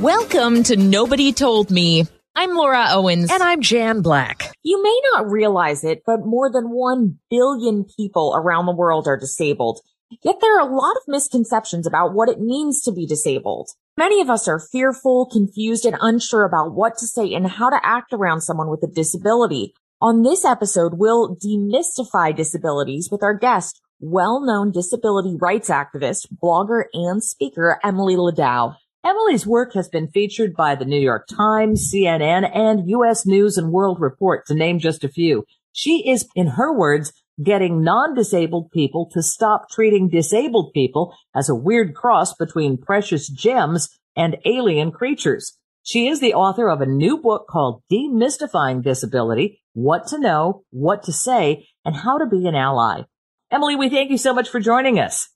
[0.00, 2.06] Welcome to Nobody Told Me.
[2.34, 3.30] I'm Laura Owens.
[3.30, 4.50] And I'm Jan Black.
[4.62, 9.18] You may not realize it, but more than 1 billion people around the world are
[9.18, 9.80] disabled.
[10.22, 13.70] Yet there are a lot of misconceptions about what it means to be disabled.
[13.96, 17.80] Many of us are fearful, confused, and unsure about what to say and how to
[17.84, 19.72] act around someone with a disability.
[20.00, 27.22] On this episode, we'll demystify disabilities with our guest, well-known disability rights activist, blogger, and
[27.22, 28.76] speaker, Emily Ladau.
[29.04, 33.26] Emily's work has been featured by the New York Times, CNN, and U.S.
[33.26, 35.44] News and World Report, to name just a few.
[35.72, 41.54] She is, in her words, getting non-disabled people to stop treating disabled people as a
[41.54, 45.56] weird cross between precious gems and alien creatures.
[45.82, 51.02] She is the author of a new book called Demystifying Disability, What to Know, What
[51.04, 53.02] to Say, and How to Be an Ally.
[53.50, 55.28] Emily, we thank you so much for joining us.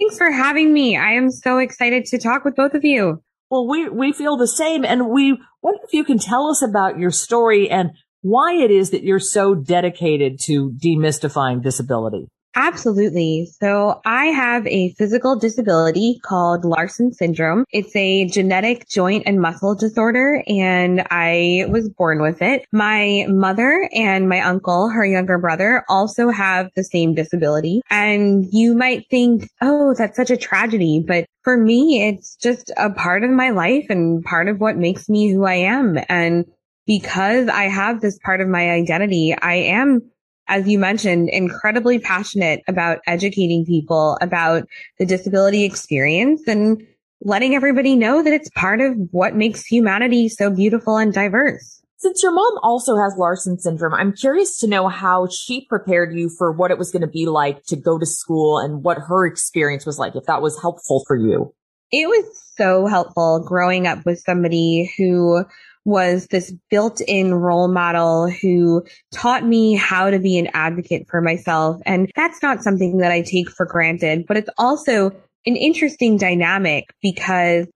[0.00, 0.96] Thanks for having me.
[0.96, 3.22] I am so excited to talk with both of you.
[3.50, 6.98] Well, we, we feel the same and we wonder if you can tell us about
[6.98, 7.92] your story and
[8.24, 12.26] why it is that you're so dedicated to demystifying disability.
[12.56, 13.46] Absolutely.
[13.60, 17.64] So I have a physical disability called Larsen syndrome.
[17.70, 22.64] It's a genetic joint and muscle disorder and I was born with it.
[22.72, 27.82] My mother and my uncle, her younger brother, also have the same disability.
[27.90, 31.04] And you might think, oh, that's such a tragedy.
[31.06, 35.08] But for me, it's just a part of my life and part of what makes
[35.08, 35.98] me who I am.
[36.08, 36.46] And
[36.86, 40.02] because I have this part of my identity, I am,
[40.48, 44.68] as you mentioned, incredibly passionate about educating people about
[44.98, 46.82] the disability experience and
[47.22, 51.80] letting everybody know that it's part of what makes humanity so beautiful and diverse.
[51.96, 56.28] Since your mom also has Larsen syndrome, I'm curious to know how she prepared you
[56.28, 59.26] for what it was going to be like to go to school and what her
[59.26, 61.54] experience was like, if that was helpful for you.
[61.90, 65.46] It was so helpful growing up with somebody who
[65.84, 71.80] was this built-in role model who taught me how to be an advocate for myself.
[71.84, 75.10] And that's not something that I take for granted, but it's also
[75.46, 77.66] an interesting dynamic because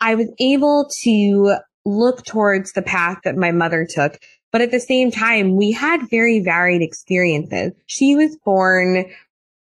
[0.00, 4.18] I was able to look towards the path that my mother took.
[4.52, 7.72] But at the same time, we had very varied experiences.
[7.86, 9.06] She was born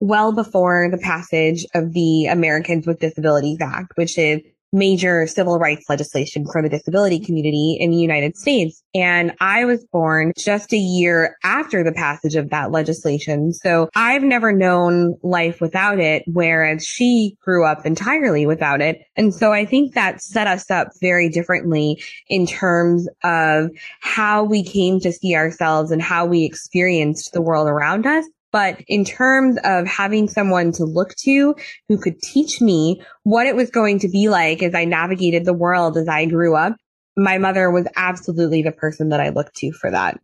[0.00, 4.40] well before the passage of the Americans with Disabilities Act, which is
[4.72, 8.82] major civil rights legislation for the disability community in the United States.
[8.94, 13.52] And I was born just a year after the passage of that legislation.
[13.52, 19.02] So I've never known life without it, whereas she grew up entirely without it.
[19.16, 24.62] And so I think that set us up very differently in terms of how we
[24.62, 28.26] came to see ourselves and how we experienced the world around us.
[28.52, 31.56] But in terms of having someone to look to
[31.88, 35.54] who could teach me what it was going to be like as I navigated the
[35.54, 36.76] world as I grew up,
[37.16, 40.20] my mother was absolutely the person that I looked to for that.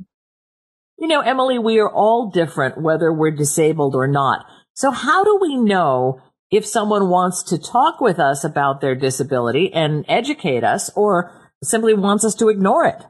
[0.98, 4.44] You know, Emily, we are all different whether we're disabled or not.
[4.74, 9.72] So how do we know if someone wants to talk with us about their disability
[9.72, 13.02] and educate us or simply wants us to ignore it?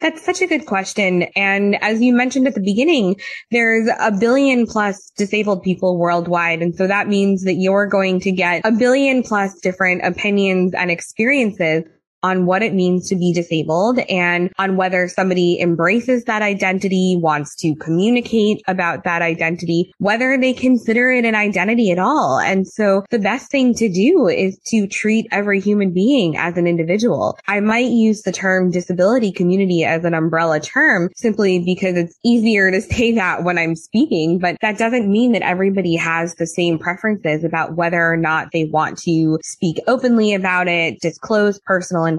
[0.00, 1.22] That's such a good question.
[1.34, 3.16] And as you mentioned at the beginning,
[3.50, 6.60] there's a billion plus disabled people worldwide.
[6.60, 10.90] And so that means that you're going to get a billion plus different opinions and
[10.90, 11.84] experiences
[12.26, 17.54] on what it means to be disabled and on whether somebody embraces that identity, wants
[17.54, 22.40] to communicate about that identity, whether they consider it an identity at all.
[22.40, 26.66] And so the best thing to do is to treat every human being as an
[26.66, 27.38] individual.
[27.46, 32.72] I might use the term disability community as an umbrella term simply because it's easier
[32.72, 36.76] to say that when I'm speaking, but that doesn't mean that everybody has the same
[36.76, 42.15] preferences about whether or not they want to speak openly about it, disclose personal information.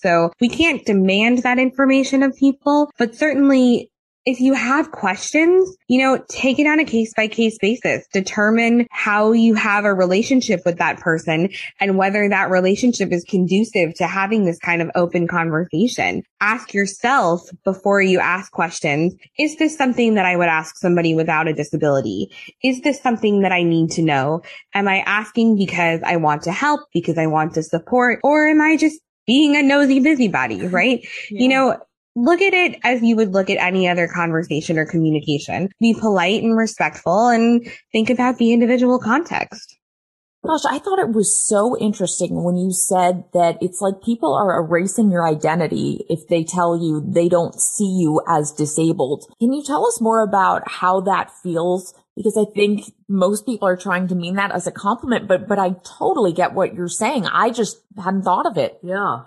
[0.00, 3.90] So we can't demand that information of people, but certainly
[4.26, 8.04] if you have questions, you know, take it on a case by case basis.
[8.12, 13.94] Determine how you have a relationship with that person and whether that relationship is conducive
[13.94, 16.24] to having this kind of open conversation.
[16.40, 21.46] Ask yourself before you ask questions, is this something that I would ask somebody without
[21.46, 22.28] a disability?
[22.64, 24.42] Is this something that I need to know?
[24.74, 28.60] Am I asking because I want to help, because I want to support, or am
[28.60, 31.06] I just being a nosy busybody, right?
[31.30, 31.42] Yeah.
[31.42, 31.76] You know,
[32.16, 35.68] look at it as you would look at any other conversation or communication.
[35.78, 39.78] Be polite and respectful and think about the individual context.
[40.46, 44.56] Gosh, I thought it was so interesting when you said that it's like people are
[44.60, 49.24] erasing your identity if they tell you they don't see you as disabled.
[49.40, 51.94] Can you tell us more about how that feels?
[52.16, 55.58] Because I think most people are trying to mean that as a compliment, but, but
[55.58, 57.26] I totally get what you're saying.
[57.26, 58.78] I just hadn't thought of it.
[58.84, 59.22] Yeah.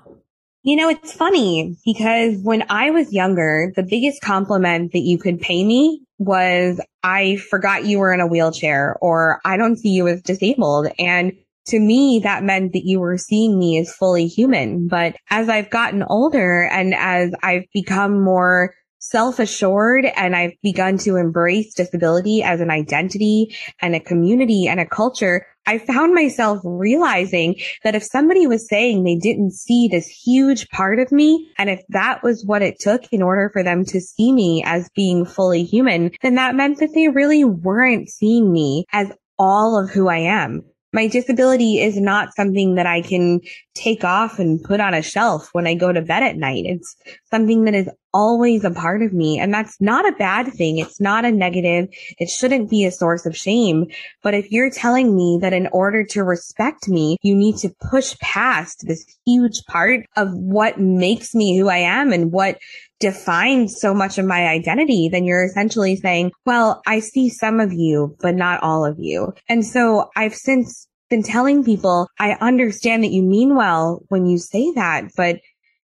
[0.64, 5.40] You know, it's funny because when I was younger, the biggest compliment that you could
[5.40, 10.08] pay me was, I forgot you were in a wheelchair or I don't see you
[10.10, 10.88] as disabled.
[11.00, 11.32] And
[11.68, 14.90] to me, that meant that you were seeing me as fully human.
[14.90, 21.16] But as I've gotten older and as I've become more self-assured and I've begun to
[21.16, 27.54] embrace disability as an identity and a community and a culture, I found myself realizing
[27.84, 31.84] that if somebody was saying they didn't see this huge part of me, and if
[31.90, 35.64] that was what it took in order for them to see me as being fully
[35.64, 40.18] human, then that meant that they really weren't seeing me as all of who I
[40.18, 40.64] am.
[40.92, 43.40] My disability is not something that I can
[43.80, 46.66] take off and put on a shelf when I go to bed at night.
[46.66, 46.96] It's
[47.32, 49.40] something that is always a part of me.
[49.40, 50.80] And that's not a bad thing.
[50.80, 51.88] It's not a negative.
[52.18, 53.86] It shouldn't be a source of shame.
[54.24, 58.18] But if you're telling me that in order to respect me, you need to push
[58.20, 62.58] past this huge part of what makes me who I am and what
[63.00, 67.72] defines so much of my identity, then you're essentially saying, well, I see some of
[67.72, 69.34] you, but not all of you.
[69.48, 74.38] And so I've since been telling people, I understand that you mean well when you
[74.38, 75.40] say that, but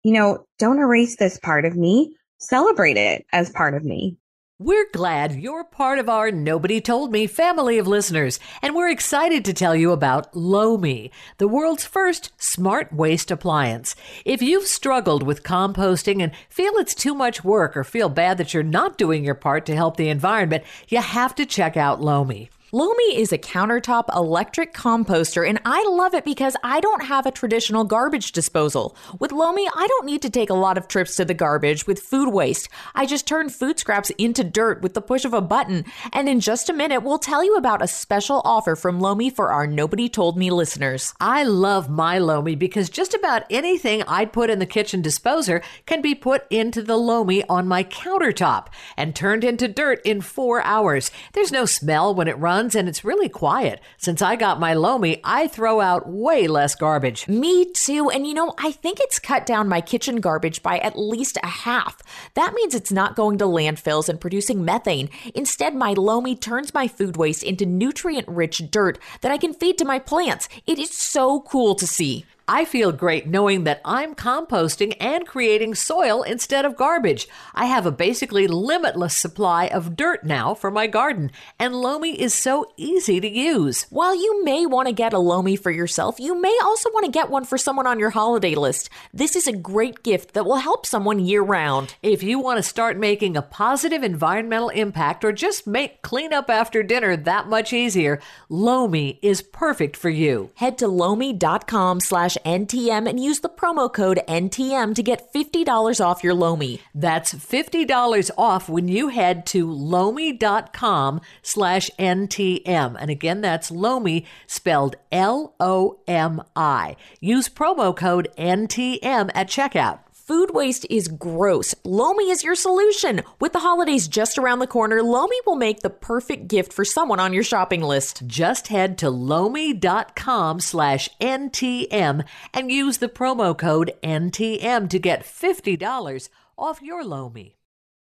[0.03, 2.15] you know, don't erase this part of me.
[2.37, 4.17] Celebrate it as part of me.
[4.61, 9.45] We're glad you're part of our Nobody Told Me family of listeners, and we're excited
[9.45, 13.95] to tell you about Lomi, the world's first smart waste appliance.
[14.25, 18.53] If you've struggled with composting and feel it's too much work or feel bad that
[18.53, 22.49] you're not doing your part to help the environment, you have to check out Lomi.
[22.71, 27.31] Lomi is a countertop electric composter, and I love it because I don't have a
[27.31, 28.95] traditional garbage disposal.
[29.19, 31.99] With Lomi, I don't need to take a lot of trips to the garbage with
[31.99, 32.69] food waste.
[32.93, 35.83] I just turn food scraps into dirt with the push of a button.
[36.13, 39.51] And in just a minute, we'll tell you about a special offer from Lomi for
[39.51, 41.15] our Nobody Told Me listeners.
[41.19, 46.03] I love my Lomi because just about anything I'd put in the kitchen disposer can
[46.03, 51.09] be put into the Lomi on my countertop and turned into dirt in four hours.
[51.33, 53.79] There's no smell when it runs and it's really quiet.
[53.97, 57.25] Since I got my Lomi, I throw out way less garbage.
[57.27, 58.09] Me too.
[58.09, 61.47] And you know, I think it's cut down my kitchen garbage by at least a
[61.47, 62.01] half.
[62.33, 65.09] That means it's not going to landfills and producing methane.
[65.33, 69.77] Instead, my Lomi turns my food waste into nutrient rich dirt that I can feed
[69.77, 70.49] to my plants.
[70.67, 72.25] It is so cool to see.
[72.51, 77.27] I feel great knowing that I'm composting and creating soil instead of garbage.
[77.53, 81.29] I have a basically limitless supply of dirt now for my garden,
[81.59, 83.85] and Lomi is so easy to use.
[83.91, 87.11] While you may want to get a Lomi for yourself, you may also want to
[87.11, 88.89] get one for someone on your holiday list.
[89.13, 91.93] This is a great gift that will help someone year round.
[92.01, 96.81] If you want to start making a positive environmental impact or just make cleanup after
[96.81, 98.19] dinner that much easier,
[98.49, 100.49] Lomi is perfect for you.
[100.55, 106.23] Head to lomi.com slash NTM and use the promo code NTM to get $50 off
[106.23, 106.81] your Lomi.
[106.93, 112.95] That's $50 off when you head to lomi.com slash NTM.
[112.99, 116.95] And again, that's Lomi spelled L O M I.
[117.19, 119.99] Use promo code NTM at checkout.
[120.29, 121.73] Food waste is gross.
[121.83, 123.23] Lomi is your solution.
[123.41, 127.19] With the holidays just around the corner, Lomi will make the perfect gift for someone
[127.19, 128.27] on your shopping list.
[128.27, 136.29] Just head to lomi.com slash NTM and use the promo code NTM to get $50
[136.59, 137.57] off your Lomi.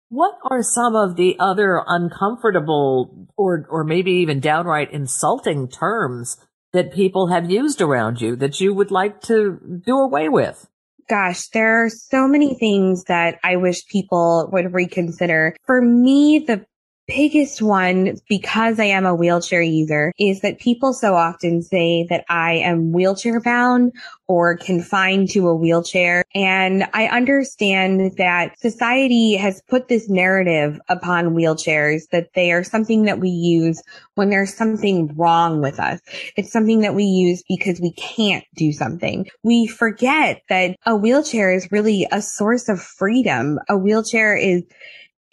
[0.09, 6.35] What are some of the other uncomfortable or, or maybe even downright insulting terms
[6.73, 10.67] that people have used around you that you would like to do away with?
[11.09, 15.55] Gosh, there are so many things that I wish people would reconsider.
[15.65, 16.65] For me, the
[17.09, 22.23] biggest one, because I am a wheelchair user, is that people so often say that
[22.29, 23.93] I am wheelchair bound
[24.27, 26.23] or confined to a wheelchair.
[26.35, 33.03] And I understand that society has put this narrative upon wheelchairs that they are something
[33.05, 33.81] that we use
[34.13, 35.99] when there's something wrong with us.
[36.37, 39.27] It's something that we use because we can't do something.
[39.43, 43.59] We forget that a wheelchair is really a source of freedom.
[43.67, 44.61] A wheelchair is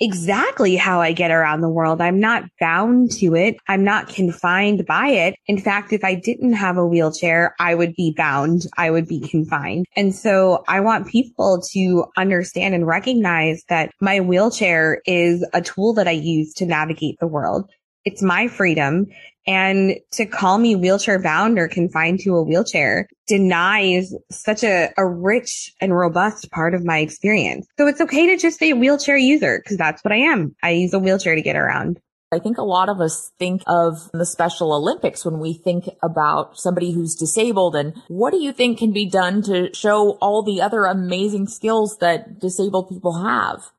[0.00, 2.00] exactly how I get around the world.
[2.00, 3.56] I'm not bound to it.
[3.68, 5.36] I'm not confined by it.
[5.46, 8.66] In fact, if I didn't have a wheelchair, I would be bound.
[8.76, 9.86] I would be confined.
[9.96, 15.94] And so I want people to understand and recognize that my wheelchair is a tool
[15.94, 17.70] that I use to navigate the world.
[18.04, 19.06] It's my freedom.
[19.46, 25.06] And to call me wheelchair bound or confined to a wheelchair denies such a, a
[25.06, 27.66] rich and robust part of my experience.
[27.78, 30.56] So it's okay to just say wheelchair user because that's what I am.
[30.62, 32.00] I use a wheelchair to get around.
[32.32, 36.58] I think a lot of us think of the Special Olympics when we think about
[36.58, 37.76] somebody who's disabled.
[37.76, 41.98] And what do you think can be done to show all the other amazing skills
[41.98, 43.70] that disabled people have?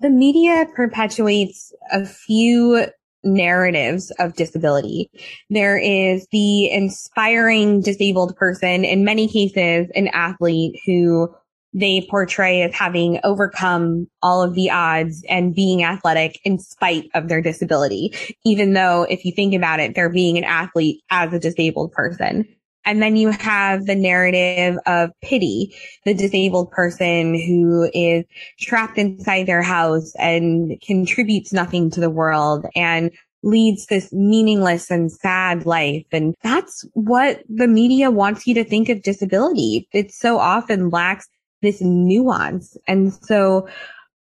[0.00, 2.86] The media perpetuates a few
[3.24, 5.10] narratives of disability.
[5.50, 11.34] There is the inspiring disabled person, in many cases, an athlete who
[11.74, 17.28] they portray as having overcome all of the odds and being athletic in spite of
[17.28, 18.12] their disability.
[18.44, 22.48] Even though if you think about it, they're being an athlete as a disabled person.
[22.88, 25.76] And then you have the narrative of pity,
[26.06, 28.24] the disabled person who is
[28.58, 33.10] trapped inside their house and contributes nothing to the world and
[33.42, 36.06] leads this meaningless and sad life.
[36.12, 39.86] And that's what the media wants you to think of disability.
[39.92, 41.28] It so often lacks
[41.60, 42.74] this nuance.
[42.86, 43.68] And so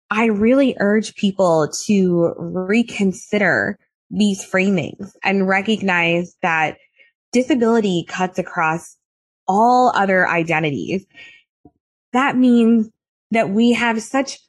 [0.10, 3.78] I really urge people to reconsider
[4.10, 6.78] these framings and recognize that
[7.36, 8.96] disability cuts across
[9.46, 11.06] all other identities.
[12.14, 12.90] That means
[13.32, 14.40] that we have such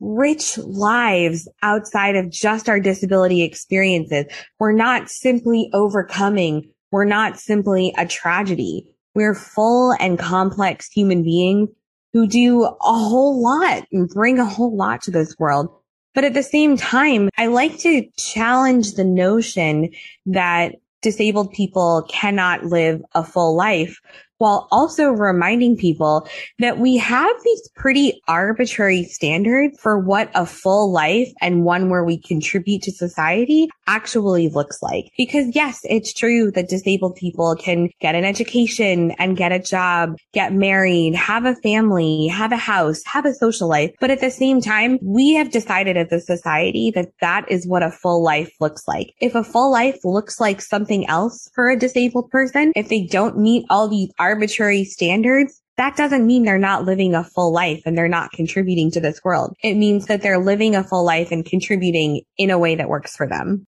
[0.00, 4.26] rich lives outside of just our disability experiences.
[4.58, 6.70] We're not simply overcoming.
[6.90, 8.86] We're not simply a tragedy.
[9.14, 11.70] We're full and complex human beings
[12.12, 15.74] who do a whole lot and bring a whole lot to this world.
[16.14, 19.88] But at the same time, I like to challenge the notion
[20.26, 24.00] that disabled people cannot live a full life
[24.40, 26.26] while also reminding people
[26.58, 32.04] that we have these pretty arbitrary standards for what a full life and one where
[32.04, 35.04] we contribute to society actually looks like.
[35.18, 40.16] Because yes, it's true that disabled people can get an education and get a job,
[40.32, 43.90] get married, have a family, have a house, have a social life.
[44.00, 47.82] But at the same time, we have decided as a society that that is what
[47.82, 49.12] a full life looks like.
[49.20, 53.36] If a full life looks like something else for a disabled person, if they don't
[53.36, 57.98] meet all these arbitrary standards, that doesn't mean they're not living a full life and
[57.98, 59.54] they're not contributing to this world.
[59.62, 63.16] It means that they're living a full life and contributing in a way that works
[63.16, 63.64] for them.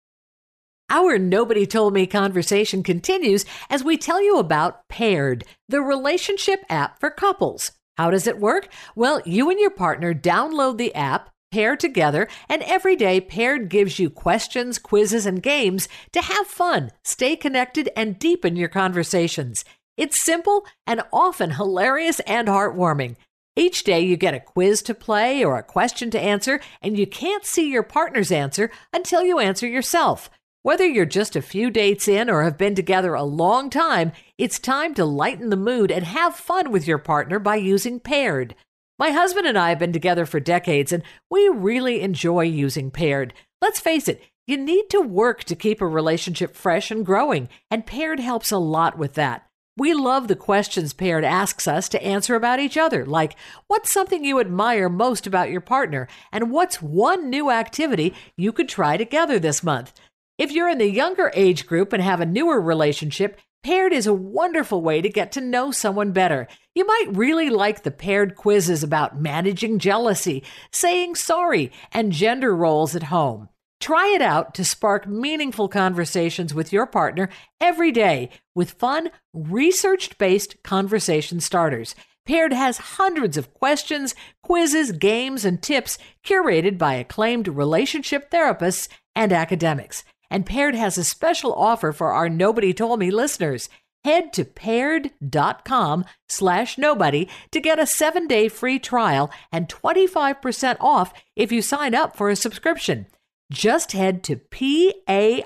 [0.88, 7.00] Our Nobody Told Me conversation continues as we tell you about Paired, the relationship app
[7.00, 7.72] for couples.
[7.98, 8.68] How does it work?
[8.94, 13.98] Well, you and your partner download the app, pair together, and every day Paired gives
[13.98, 19.64] you questions, quizzes, and games to have fun, stay connected, and deepen your conversations.
[19.96, 23.16] It's simple and often hilarious and heartwarming.
[23.56, 27.06] Each day you get a quiz to play or a question to answer, and you
[27.06, 30.28] can't see your partner's answer until you answer yourself.
[30.62, 34.58] Whether you're just a few dates in or have been together a long time, it's
[34.58, 38.54] time to lighten the mood and have fun with your partner by using Paired.
[38.98, 43.32] My husband and I have been together for decades, and we really enjoy using Paired.
[43.62, 47.86] Let's face it, you need to work to keep a relationship fresh and growing, and
[47.86, 49.45] Paired helps a lot with that.
[49.78, 54.24] We love the questions Paired asks us to answer about each other, like what's something
[54.24, 59.38] you admire most about your partner, and what's one new activity you could try together
[59.38, 59.92] this month.
[60.38, 64.14] If you're in the younger age group and have a newer relationship, Paired is a
[64.14, 66.46] wonderful way to get to know someone better.
[66.74, 72.96] You might really like the paired quizzes about managing jealousy, saying sorry, and gender roles
[72.96, 73.50] at home.
[73.86, 77.28] Try it out to spark meaningful conversations with your partner
[77.60, 81.94] every day with fun, research based conversation starters.
[82.26, 89.32] Paired has hundreds of questions, quizzes, games, and tips curated by acclaimed relationship therapists and
[89.32, 90.02] academics.
[90.32, 93.68] And Paired has a special offer for our Nobody Told Me listeners.
[94.02, 101.14] Head to paired.com slash nobody to get a seven day free trial and 25% off
[101.36, 103.06] if you sign up for a subscription.
[103.52, 105.42] Just head to P-A-I-R-E-D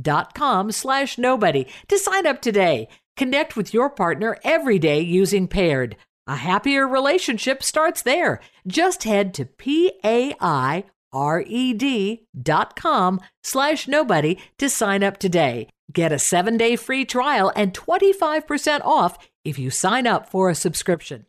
[0.00, 2.88] dot com slash nobody to sign up today.
[3.16, 5.96] Connect with your partner every day using Paired.
[6.26, 8.40] A happier relationship starts there.
[8.66, 10.36] Just head to P-A-I-R-E-D
[12.42, 15.68] dot com slash nobody to sign up today.
[15.92, 21.24] Get a seven-day free trial and 25% off if you sign up for a subscription.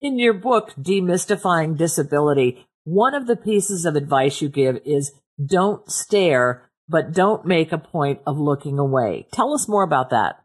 [0.00, 5.12] In your book, Demystifying Disability, one of the pieces of advice you give is
[5.44, 9.26] don't stare, but don't make a point of looking away.
[9.32, 10.36] Tell us more about that.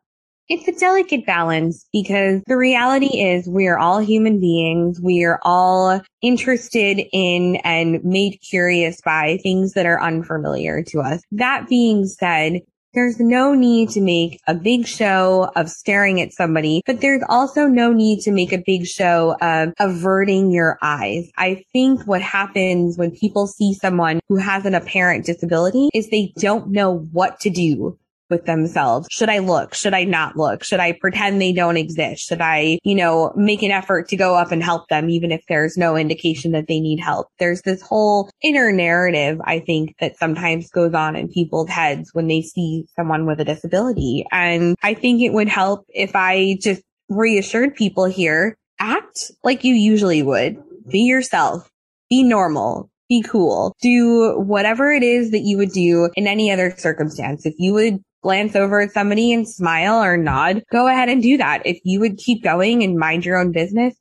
[0.50, 4.98] It's a delicate balance because the reality is we are all human beings.
[5.04, 11.22] We are all interested in and made curious by things that are unfamiliar to us.
[11.32, 12.62] That being said,
[12.98, 17.68] there's no need to make a big show of staring at somebody, but there's also
[17.68, 21.30] no need to make a big show of averting your eyes.
[21.38, 26.34] I think what happens when people see someone who has an apparent disability is they
[26.38, 29.08] don't know what to do with themselves.
[29.12, 29.74] Should I look?
[29.74, 30.64] Should I not look?
[30.64, 32.28] Should I pretend they don't exist?
[32.28, 35.42] Should I, you know, make an effort to go up and help them even if
[35.48, 37.28] there's no indication that they need help?
[37.40, 42.28] There's this whole inner narrative, I think, that sometimes goes on in people's heads when
[42.28, 44.26] they see someone with a disability.
[44.32, 49.74] And I think it would help if I just reassured people here, act like you
[49.74, 50.58] usually would.
[50.90, 51.70] Be yourself.
[52.10, 53.76] Be normal be cool.
[53.82, 57.46] Do whatever it is that you would do in any other circumstance.
[57.46, 61.38] If you would glance over at somebody and smile or nod, go ahead and do
[61.38, 61.66] that.
[61.66, 63.96] If you would keep going and mind your own business,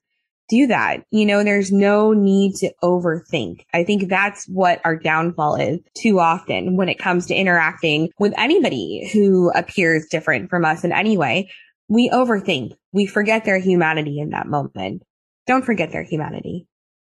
[0.48, 1.02] do that.
[1.10, 3.64] You know, there's no need to overthink.
[3.74, 8.32] I think that's what our downfall is too often when it comes to interacting with
[8.38, 11.50] anybody who appears different from us in any way.
[11.88, 12.72] We overthink.
[12.92, 15.02] We forget their humanity in that moment.
[15.46, 16.66] Don't forget their humanity.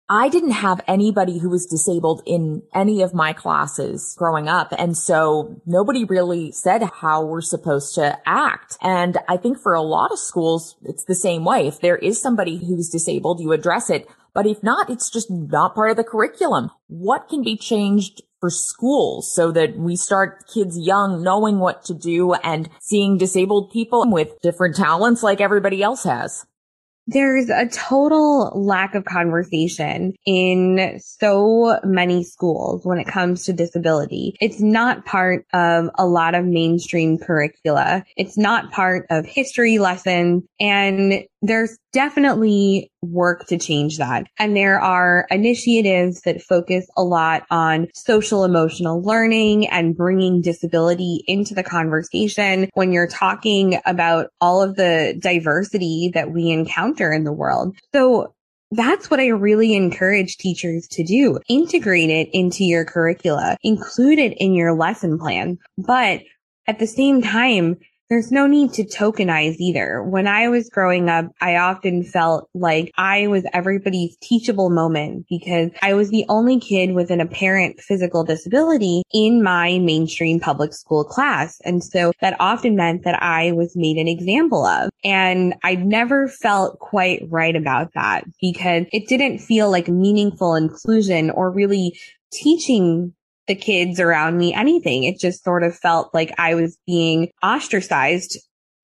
[0.10, 4.74] I didn't have anybody who was disabled in any of my classes growing up.
[4.78, 8.78] And so nobody really said how we're supposed to act.
[8.82, 11.68] And I think for a lot of schools, it's the same way.
[11.68, 14.08] If there is somebody who's disabled, you address it.
[14.34, 16.72] But if not, it's just not part of the curriculum.
[16.88, 21.94] What can be changed for schools so that we start kids young knowing what to
[21.94, 26.46] do and seeing disabled people with different talents like everybody else has?
[27.08, 34.36] There's a total lack of conversation in so many schools when it comes to disability.
[34.42, 38.04] It's not part of a lot of mainstream curricula.
[38.18, 40.44] It's not part of history lessons.
[40.60, 44.26] And there's definitely work to change that.
[44.40, 51.24] And there are initiatives that focus a lot on social emotional learning and bringing disability
[51.28, 57.24] into the conversation when you're talking about all of the diversity that we encounter in
[57.24, 57.76] the world.
[57.94, 58.34] So
[58.72, 61.40] that's what I really encourage teachers to do.
[61.48, 65.58] Integrate it into your curricula, include it in your lesson plan.
[65.78, 66.22] But
[66.68, 67.78] at the same time,
[68.10, 70.02] there's no need to tokenize either.
[70.04, 75.72] When I was growing up, I often felt like I was everybody's teachable moment because
[75.82, 81.04] I was the only kid with an apparent physical disability in my mainstream public school
[81.04, 81.60] class.
[81.66, 84.90] And so that often meant that I was made an example of.
[85.04, 91.30] And I never felt quite right about that because it didn't feel like meaningful inclusion
[91.30, 91.98] or really
[92.32, 93.14] teaching
[93.48, 95.04] the kids around me anything.
[95.04, 98.38] It just sort of felt like I was being ostracized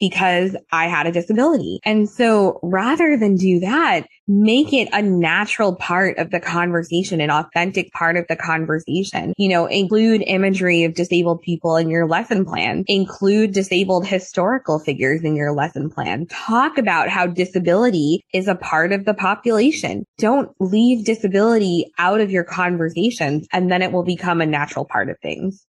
[0.03, 1.79] because I had a disability.
[1.85, 7.31] And so rather than do that, make it a natural part of the conversation, an
[7.31, 9.33] authentic part of the conversation.
[9.37, 15.23] You know, include imagery of disabled people in your lesson plan, include disabled historical figures
[15.23, 16.25] in your lesson plan.
[16.27, 20.03] Talk about how disability is a part of the population.
[20.17, 25.09] Don't leave disability out of your conversations and then it will become a natural part
[25.09, 25.65] of things.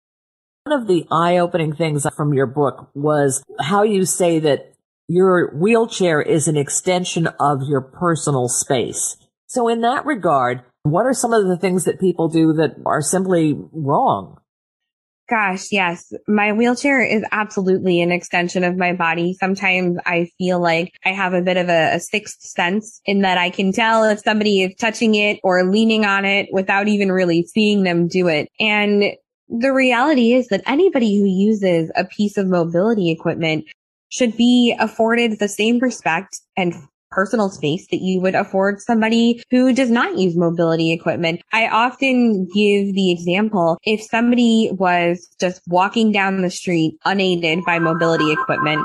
[0.67, 4.73] One of the eye-opening things from your book was how you say that
[5.09, 9.19] your wheelchair is an extension of your personal space.
[9.47, 13.03] So in that regard, what are some of the things that people do that are
[13.03, 14.39] simply wrong?
[15.29, 16.15] Gosh, yes.
[16.27, 19.35] My wheelchair is absolutely an extension of my body.
[19.39, 23.37] Sometimes I feel like I have a bit of a, a, sixth sense in that
[23.37, 27.43] I can tell if somebody is touching it or leaning on it without even really
[27.43, 28.49] seeing them do it.
[28.59, 29.15] And
[29.49, 33.65] the reality is that anybody who uses a piece of mobility equipment
[34.11, 36.75] should be afforded the same respect and
[37.11, 41.41] personal space that you would afford somebody who does not use mobility equipment.
[41.53, 47.79] I often give the example if somebody was just walking down the street unaided by
[47.79, 48.85] mobility equipment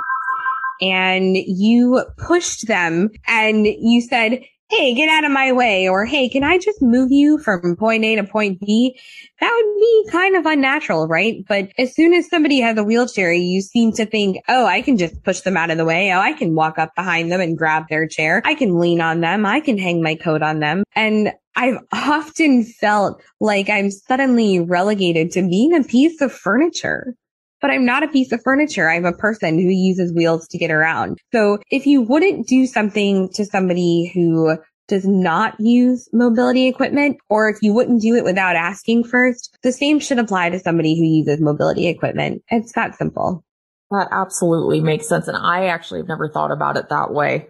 [0.81, 6.29] and you pushed them and you said, hey, get out of my way, or hey,
[6.29, 8.99] can I just move you from point A to point B?
[9.39, 11.43] That would be kind of unnatural, right?
[11.47, 14.97] But as soon as somebody has a wheelchair, you seem to think, oh, I can
[14.97, 16.13] just push them out of the way.
[16.13, 18.43] Oh, I can walk up behind them and grab their chair.
[18.45, 19.45] I can lean on them.
[19.45, 20.83] I can hang my coat on them.
[20.95, 27.15] And I've often felt like I'm suddenly relegated to being a piece of furniture
[27.61, 28.89] but I'm not a piece of furniture.
[28.89, 31.19] I'm a person who uses wheels to get around.
[31.31, 37.47] So if you wouldn't do something to somebody who does not use mobility equipment, or
[37.49, 41.05] if you wouldn't do it without asking first, the same should apply to somebody who
[41.05, 42.43] uses mobility equipment.
[42.49, 43.43] It's that simple.
[43.91, 45.27] That absolutely makes sense.
[45.27, 47.47] And I actually have never thought about it that way.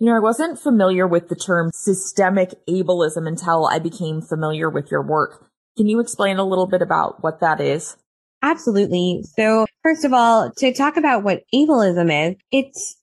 [0.00, 4.90] You know, I wasn't familiar with the term systemic ableism until I became familiar with
[4.90, 5.50] your work.
[5.76, 7.96] Can you explain a little bit about what that is?
[8.42, 9.24] Absolutely.
[9.36, 12.96] So first of all, to talk about what ableism is, it's,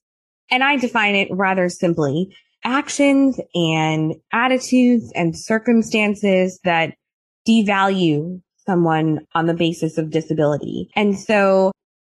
[0.50, 6.94] and I define it rather simply, actions and attitudes and circumstances that
[7.46, 10.90] devalue someone on the basis of disability.
[10.96, 11.70] And so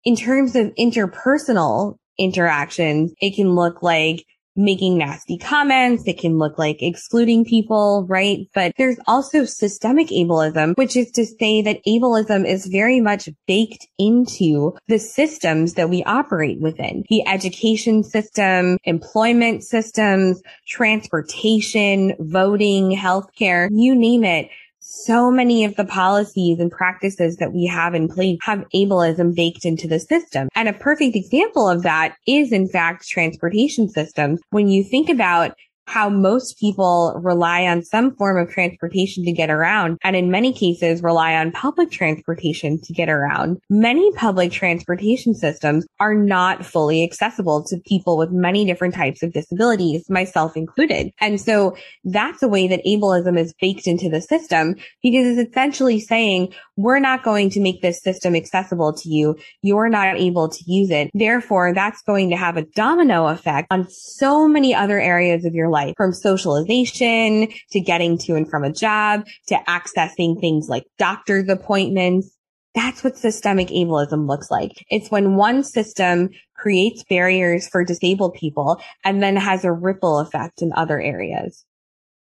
[0.04, 4.26] in terms of interpersonal interactions, it can look like
[4.60, 6.04] making nasty comments.
[6.06, 8.48] It can look like excluding people, right?
[8.54, 13.88] But there's also systemic ableism, which is to say that ableism is very much baked
[13.98, 17.06] into the systems that we operate within.
[17.10, 24.50] The education system, employment systems, transportation, voting, healthcare, you name it
[24.92, 29.64] so many of the policies and practices that we have in place have ableism baked
[29.64, 30.50] into the system.
[30.56, 34.42] And a perfect example of that is in fact transportation systems.
[34.50, 35.56] When you think about
[35.90, 40.54] how most people rely on some form of transportation to get around, and in many
[40.54, 43.58] cases rely on public transportation to get around.
[43.72, 49.34] Many public transportation systems are not fully accessible to people with many different types of
[49.34, 51.12] disabilities, myself included.
[51.20, 56.00] And so that's a way that ableism is baked into the system because it's essentially
[56.00, 59.38] saying, we're not going to make this system accessible to you.
[59.62, 61.12] You're not able to use it.
[61.14, 65.68] Therefore, that's going to have a domino effect on so many other areas of your
[65.68, 71.50] life from socialization to getting to and from a job to accessing things like doctor's
[71.50, 72.34] appointments.
[72.74, 74.86] That's what systemic ableism looks like.
[74.90, 80.62] It's when one system creates barriers for disabled people and then has a ripple effect
[80.62, 81.66] in other areas.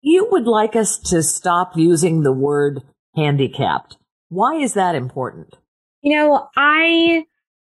[0.01, 2.81] You would like us to stop using the word
[3.15, 3.98] handicapped.
[4.29, 5.55] Why is that important?
[6.01, 7.25] You know, I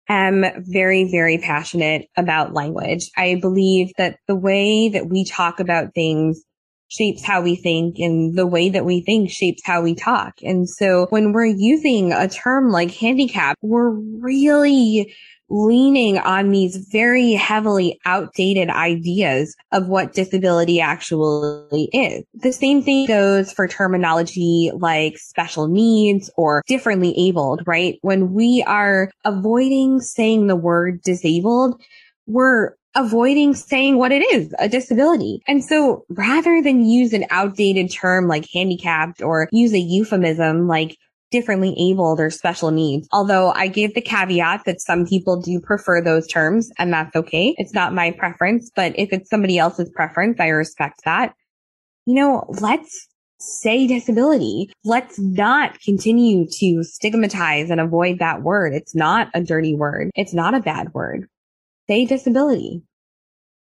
[0.08, 3.10] am very, very passionate about language.
[3.16, 6.42] I believe that the way that we talk about things
[6.88, 10.34] shapes how we think and the way that we think shapes how we talk.
[10.42, 15.14] And so when we're using a term like handicap, we're really
[15.50, 22.24] leaning on these very heavily outdated ideas of what disability actually is.
[22.34, 27.98] The same thing goes for terminology like special needs or differently abled, right?
[28.02, 31.80] When we are avoiding saying the word disabled,
[32.26, 35.40] we're avoiding saying what it is, a disability.
[35.46, 40.96] And so rather than use an outdated term like handicapped or use a euphemism like
[41.30, 43.08] differently abled or special needs.
[43.12, 47.54] Although I gave the caveat that some people do prefer those terms and that's okay.
[47.58, 51.34] It's not my preference, but if it's somebody else's preference, I respect that.
[52.06, 53.08] You know, let's
[53.40, 54.70] say disability.
[54.84, 58.74] Let's not continue to stigmatize and avoid that word.
[58.74, 60.10] It's not a dirty word.
[60.14, 61.28] It's not a bad word.
[61.88, 62.82] Say disability.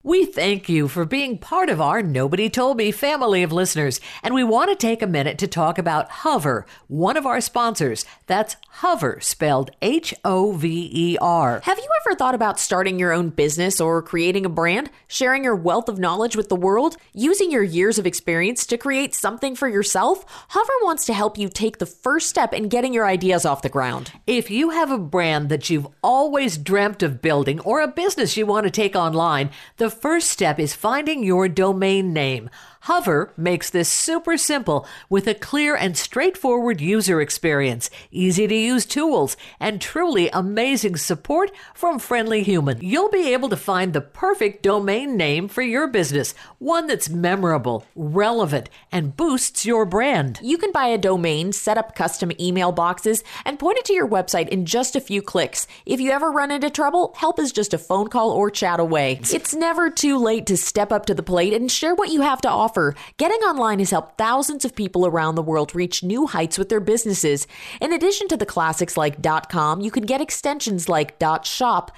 [0.05, 4.35] We thank you for being part of our Nobody Told Me family of listeners, and
[4.35, 8.05] we want to take a minute to talk about Hover, one of our sponsors.
[8.27, 11.59] That's Hover, spelled H O V E R.
[11.63, 15.55] Have you ever thought about starting your own business or creating a brand, sharing your
[15.55, 19.67] wealth of knowledge with the world, using your years of experience to create something for
[19.67, 20.23] yourself?
[20.49, 23.69] Hover wants to help you take the first step in getting your ideas off the
[23.69, 24.11] ground.
[24.27, 28.45] If you have a brand that you've always dreamt of building or a business you
[28.45, 32.49] want to take online, the first step is finding your domain name.
[32.85, 38.85] Hover makes this super simple with a clear and straightforward user experience, easy to use
[38.85, 42.83] tools, and truly amazing support from friendly humans.
[42.83, 47.87] You'll be able to find the perfect domain name for your business, one that's memorable,
[47.95, 50.39] relevant, and boosts your brand.
[50.43, 54.07] You can buy a domain, set up custom email boxes, and point it to your
[54.07, 55.65] website in just a few clicks.
[55.87, 59.21] If you ever run into trouble, help is just a phone call or chat away.
[59.33, 62.41] It's never too late to step up to the plate and share what you have
[62.41, 66.27] to offer Hover, getting online has helped thousands of people around the world reach new
[66.27, 67.47] heights with their businesses.
[67.79, 71.91] In addition to the classics like .com, you can get extensions like .shop,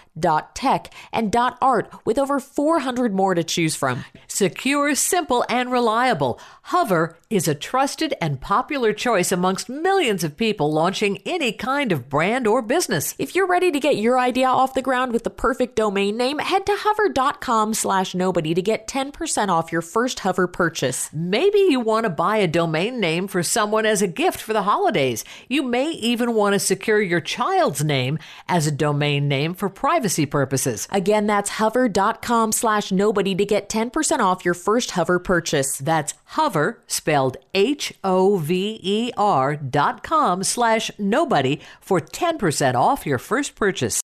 [0.53, 4.05] .tech, and .art with over 400 more to choose from.
[4.27, 6.39] Secure, simple, and reliable.
[6.63, 12.07] Hover is a trusted and popular choice amongst millions of people launching any kind of
[12.07, 13.15] brand or business.
[13.17, 16.37] If you're ready to get your idea off the ground with the perfect domain name,
[16.39, 20.66] head to hover.com slash nobody to get 10% off your first Hover purchase.
[21.13, 24.63] Maybe you want to buy a domain name for someone as a gift for the
[24.63, 25.23] holidays.
[25.47, 30.25] You may even want to secure your child's name as a domain name for privacy
[30.25, 30.87] purposes.
[30.91, 35.77] Again, that's hover.com slash nobody to get 10% off your first Hover purchase.
[35.77, 43.05] That's hover, spelled H O V E R dot com slash nobody for 10% off
[43.05, 44.01] your first purchase.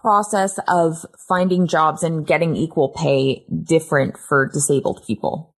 [0.00, 5.54] Process of finding jobs and getting equal pay different for disabled people?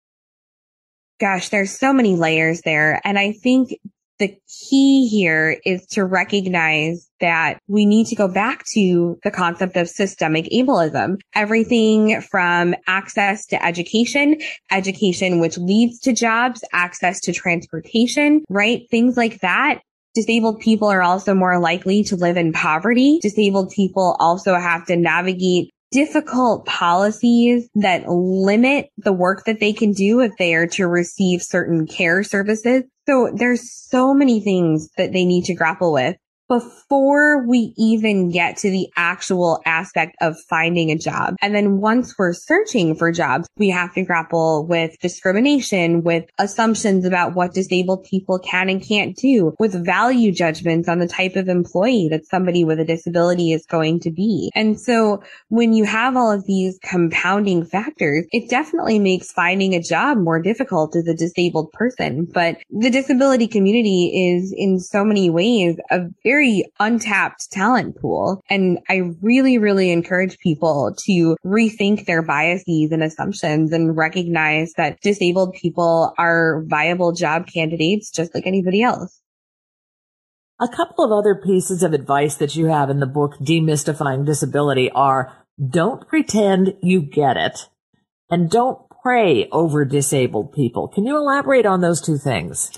[1.19, 2.99] Gosh, there's so many layers there.
[3.05, 3.75] And I think
[4.19, 4.37] the
[4.69, 9.89] key here is to recognize that we need to go back to the concept of
[9.89, 11.19] systemic ableism.
[11.33, 14.39] Everything from access to education,
[14.71, 18.83] education which leads to jobs, access to transportation, right?
[18.91, 19.79] Things like that.
[20.13, 23.19] Disabled people are also more likely to live in poverty.
[23.21, 29.91] Disabled people also have to navigate difficult policies that limit the work that they can
[29.91, 32.83] do if they are to receive certain care services.
[33.07, 36.15] So there's so many things that they need to grapple with
[36.47, 41.35] before we even get to the actual aspect of finding a job.
[41.41, 47.05] And then once we're searching for jobs, we have to grapple with discrimination, with assumptions
[47.05, 51.47] about what disabled people can and can't do, with value judgments on the type of
[51.47, 54.51] employee that somebody with a disability is going to be.
[54.55, 59.81] And so when you have all of these compounding factors, it definitely makes finding a
[59.81, 62.27] job more difficult as a disabled person.
[62.31, 68.41] But the disability community is in so many ways a very very untapped talent pool.
[68.49, 74.99] And I really, really encourage people to rethink their biases and assumptions and recognize that
[75.01, 79.21] disabled people are viable job candidates just like anybody else.
[80.59, 84.89] A couple of other pieces of advice that you have in the book, Demystifying Disability,
[84.91, 85.35] are
[85.69, 87.69] don't pretend you get it
[88.29, 90.87] and don't pray over disabled people.
[90.87, 92.71] Can you elaborate on those two things?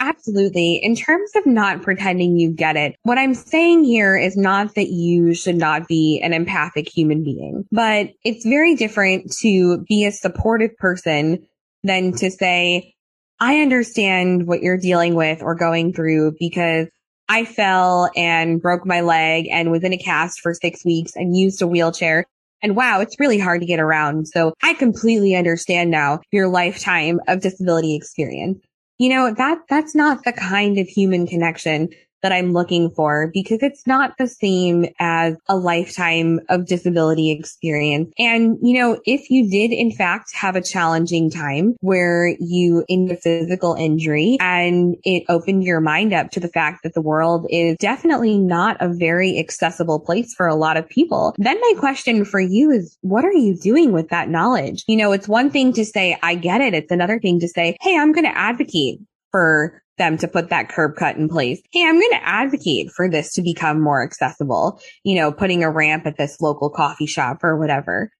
[0.00, 0.76] Absolutely.
[0.76, 4.88] In terms of not pretending you get it, what I'm saying here is not that
[4.88, 10.12] you should not be an empathic human being, but it's very different to be a
[10.12, 11.44] supportive person
[11.82, 12.94] than to say,
[13.40, 16.88] I understand what you're dealing with or going through because
[17.28, 21.36] I fell and broke my leg and was in a cast for six weeks and
[21.36, 22.24] used a wheelchair.
[22.62, 24.26] And wow, it's really hard to get around.
[24.28, 28.58] So I completely understand now your lifetime of disability experience
[28.98, 31.88] you know, that, that's not the kind of human connection
[32.22, 38.12] that I'm looking for because it's not the same as a lifetime of disability experience.
[38.18, 43.10] And, you know, if you did in fact have a challenging time where you in
[43.10, 47.46] a physical injury and it opened your mind up to the fact that the world
[47.50, 52.24] is definitely not a very accessible place for a lot of people, then my question
[52.24, 54.84] for you is, what are you doing with that knowledge?
[54.86, 56.74] You know, it's one thing to say, I get it.
[56.74, 59.00] It's another thing to say, Hey, I'm going to advocate
[59.30, 61.60] for them to put that curb cut in place.
[61.70, 65.70] Hey, I'm going to advocate for this to become more accessible, you know, putting a
[65.70, 68.10] ramp at this local coffee shop or whatever.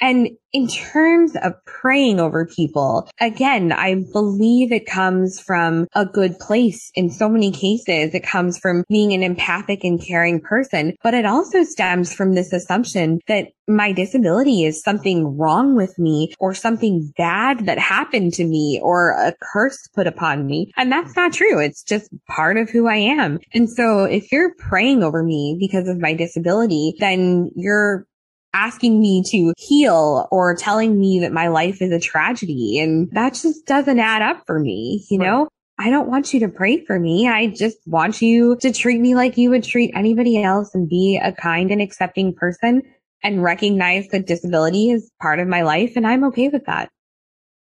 [0.00, 6.38] And in terms of praying over people, again, I believe it comes from a good
[6.38, 6.90] place.
[6.94, 11.24] In so many cases, it comes from being an empathic and caring person, but it
[11.24, 17.12] also stems from this assumption that my disability is something wrong with me or something
[17.16, 20.70] bad that happened to me or a curse put upon me.
[20.76, 21.60] And that's not true.
[21.60, 23.38] It's just part of who I am.
[23.54, 28.06] And so if you're praying over me because of my disability, then you're
[28.54, 32.78] asking me to heal or telling me that my life is a tragedy.
[32.78, 35.26] And that just doesn't add up for me, you right.
[35.26, 35.48] know?
[35.78, 37.28] I don't want you to pray for me.
[37.28, 41.18] I just want you to treat me like you would treat anybody else and be
[41.22, 42.82] a kind and accepting person
[43.22, 45.92] and recognize that disability is part of my life.
[45.96, 46.88] And I'm okay with that.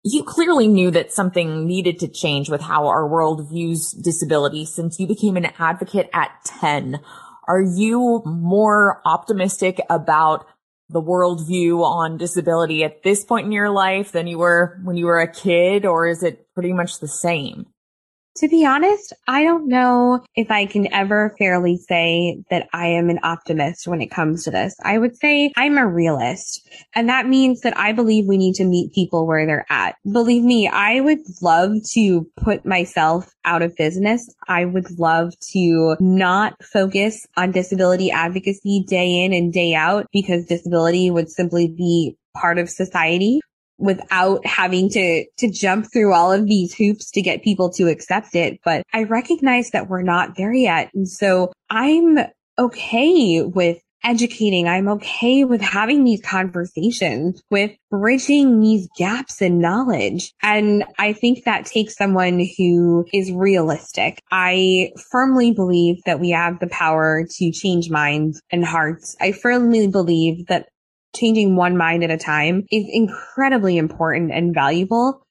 [0.03, 4.99] You clearly knew that something needed to change with how our world views disability since
[4.99, 6.99] you became an advocate at 10.
[7.47, 10.45] Are you more optimistic about
[10.89, 15.05] the worldview on disability at this point in your life than you were when you
[15.05, 17.65] were a kid, or is it pretty much the same?
[18.37, 23.11] To be honest, I don't know if I can ever fairly say that I am
[23.11, 24.75] an optimist when it comes to this.
[24.83, 26.67] I would say I'm a realist.
[26.95, 29.97] And that means that I believe we need to meet people where they're at.
[30.11, 34.27] Believe me, I would love to put myself out of business.
[34.47, 40.47] I would love to not focus on disability advocacy day in and day out because
[40.47, 43.41] disability would simply be part of society
[43.77, 48.35] without having to, to jump through all of these hoops to get people to accept
[48.35, 48.59] it.
[48.63, 50.89] But I recognize that we're not there yet.
[50.93, 52.19] And so I'm
[52.57, 54.67] okay with educating.
[54.67, 60.33] I'm okay with having these conversations, with bridging these gaps in knowledge.
[60.41, 64.19] And I think that takes someone who is realistic.
[64.31, 69.15] I firmly believe that we have the power to change minds and hearts.
[69.21, 70.67] I firmly believe that
[71.15, 75.25] changing one mind at a time is incredibly important and valuable.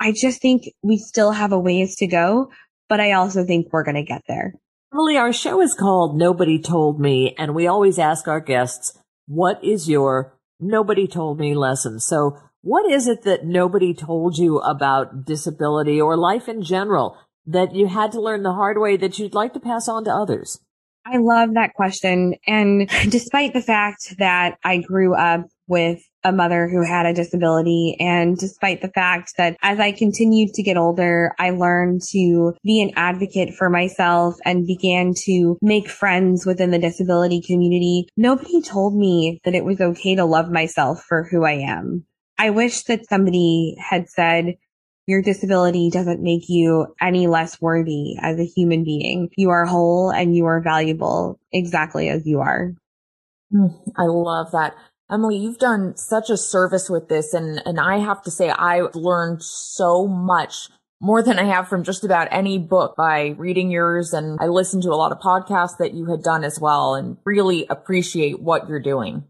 [0.00, 2.50] I just think we still have a ways to go,
[2.88, 4.54] but I also think we're going to get there.
[4.92, 9.62] Emily, our show is called Nobody Told Me, and we always ask our guests, what
[9.62, 12.00] is your nobody told me lesson?
[12.00, 17.74] So what is it that nobody told you about disability or life in general that
[17.74, 20.60] you had to learn the hard way that you'd like to pass on to others?
[21.10, 22.34] I love that question.
[22.46, 27.96] And despite the fact that I grew up with a mother who had a disability.
[28.00, 32.82] And despite the fact that as I continued to get older, I learned to be
[32.82, 38.08] an advocate for myself and began to make friends within the disability community.
[38.16, 42.04] Nobody told me that it was okay to love myself for who I am.
[42.38, 44.54] I wish that somebody had said,
[45.08, 49.30] your disability doesn't make you any less worthy as a human being.
[49.38, 52.74] You are whole and you are valuable exactly as you are.
[53.50, 54.74] Hmm, I love that.
[55.10, 58.94] Emily, you've done such a service with this and, and I have to say I've
[58.94, 60.68] learned so much
[61.00, 64.12] more than I have from just about any book by reading yours.
[64.12, 67.16] And I listened to a lot of podcasts that you had done as well and
[67.24, 69.24] really appreciate what you're doing.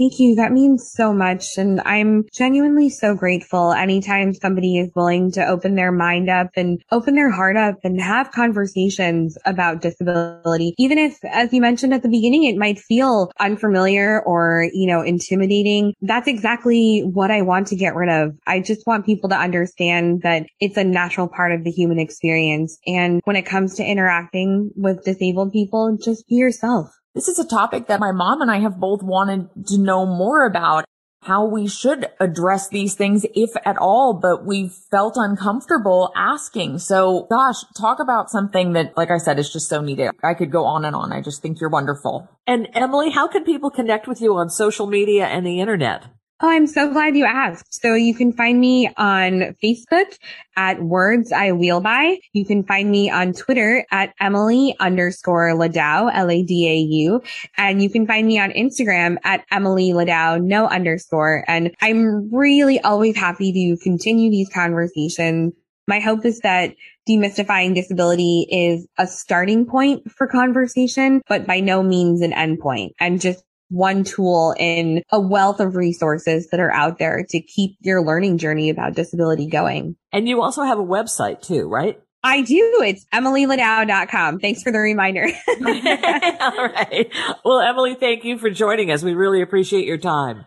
[0.00, 0.34] Thank you.
[0.34, 1.58] That means so much.
[1.58, 6.82] And I'm genuinely so grateful anytime somebody is willing to open their mind up and
[6.90, 10.72] open their heart up and have conversations about disability.
[10.78, 15.02] Even if, as you mentioned at the beginning, it might feel unfamiliar or, you know,
[15.02, 15.92] intimidating.
[16.00, 18.34] That's exactly what I want to get rid of.
[18.46, 22.78] I just want people to understand that it's a natural part of the human experience.
[22.86, 26.90] And when it comes to interacting with disabled people, just be yourself.
[27.20, 30.46] This is a topic that my mom and I have both wanted to know more
[30.46, 30.86] about
[31.20, 36.78] how we should address these things, if at all, but we've felt uncomfortable asking.
[36.78, 40.12] So gosh, talk about something that, like I said, is just so needed.
[40.24, 41.12] I could go on and on.
[41.12, 42.26] I just think you're wonderful.
[42.46, 46.06] And Emily, how can people connect with you on social media and the internet?
[46.42, 47.82] Oh, I'm so glad you asked.
[47.82, 50.16] So you can find me on Facebook
[50.56, 52.16] at Words I Wheel By.
[52.32, 57.22] You can find me on Twitter at Emily underscore Ladau, L-A-D-A-U.
[57.58, 61.44] And you can find me on Instagram at Emily Ladau, no underscore.
[61.46, 65.52] And I'm really always happy to continue these conversations.
[65.86, 66.74] My hope is that
[67.06, 72.92] demystifying disability is a starting point for conversation, but by no means an endpoint.
[72.98, 77.76] And just one tool in a wealth of resources that are out there to keep
[77.80, 79.96] your learning journey about disability going.
[80.12, 81.98] And you also have a website too, right?
[82.22, 82.82] I do.
[82.84, 84.40] It's emilyladau.com.
[84.40, 85.26] Thanks for the reminder.
[85.48, 87.10] All right.
[87.44, 89.02] Well, Emily, thank you for joining us.
[89.02, 90.44] We really appreciate your time.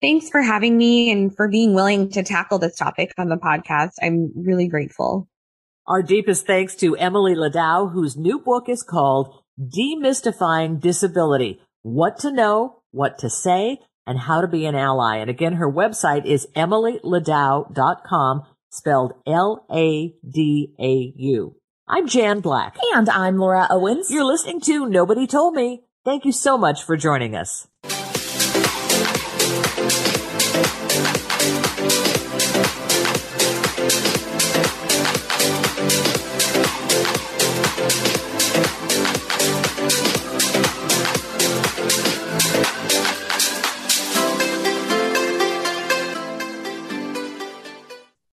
[0.00, 3.92] Thanks for having me and for being willing to tackle this topic on the podcast.
[4.00, 5.28] I'm really grateful.
[5.86, 12.30] Our deepest thanks to Emily Ladau, whose new book is called Demystifying Disability what to
[12.30, 15.16] know, what to say, and how to be an ally.
[15.16, 20.16] And again, her website is emilyladau.com, spelled L-A-D-A-U.
[21.88, 22.76] I'm Jan Black.
[22.94, 24.10] And I'm Laura Owens.
[24.10, 25.82] You're listening to Nobody Told Me.
[26.04, 27.66] Thank you so much for joining us.